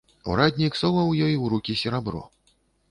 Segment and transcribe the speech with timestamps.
[0.35, 2.29] Ураднік соваў ёй у рукі серабро.